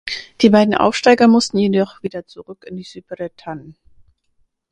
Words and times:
Die 0.41 0.49
beiden 0.49 0.73
Aufsteiger 0.73 1.27
mussten 1.27 1.59
jedoch 1.59 2.01
wieder 2.01 2.25
zurück 2.25 2.65
in 2.67 2.75
die 2.75 2.81
Superettan. 2.81 3.75